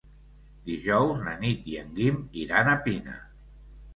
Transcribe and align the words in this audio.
Dijous 0.69 1.19
na 1.25 1.33
Nit 1.43 1.69
i 1.73 1.77
en 1.83 1.91
Guim 1.99 2.17
iran 2.45 2.71
a 2.71 2.75
Pina. 2.87 3.19